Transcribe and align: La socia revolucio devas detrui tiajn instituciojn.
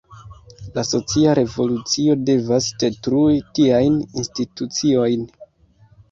La 0.75 0.83
socia 0.91 1.33
revolucio 1.39 2.15
devas 2.29 2.69
detrui 2.83 3.35
tiajn 3.59 3.99
instituciojn. 4.23 5.29